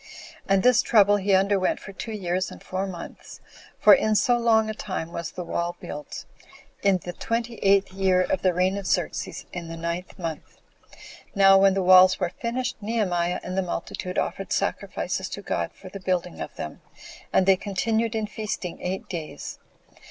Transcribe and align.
And 0.49 0.63
this 0.63 0.81
trouble 0.81 1.17
he 1.17 1.35
underwent 1.35 1.79
for 1.79 1.93
two 1.93 2.11
years 2.11 2.49
and 2.49 2.63
four 2.63 2.87
months; 2.87 3.39
14 3.81 3.81
for 3.81 3.93
in 3.93 4.15
so 4.15 4.35
long 4.35 4.67
a 4.67 4.73
time 4.73 5.11
was 5.11 5.29
the 5.29 5.43
wall 5.43 5.75
built, 5.79 6.25
in 6.81 6.97
the 7.03 7.13
twenty 7.13 7.57
eighth 7.57 7.93
year 7.93 8.21
of 8.23 8.41
the 8.41 8.51
reign 8.51 8.77
of 8.79 8.87
Xerxes, 8.87 9.45
in 9.53 9.67
the 9.67 9.77
ninth 9.77 10.17
month. 10.17 10.59
Now 11.35 11.59
when 11.59 11.75
the 11.75 11.83
walls 11.83 12.19
were 12.19 12.31
finished, 12.41 12.77
Nehemiah 12.81 13.41
and 13.43 13.55
the 13.55 13.61
multitude 13.61 14.17
offered 14.17 14.51
sacrifices 14.51 15.29
to 15.29 15.43
God 15.43 15.69
for 15.71 15.87
the 15.89 15.99
building 15.99 16.41
of 16.41 16.55
them, 16.55 16.81
and 17.31 17.45
they 17.45 17.55
continued 17.55 18.15
in 18.15 18.25
feasting 18.25 18.81
eight 18.81 19.07
days. 19.07 19.59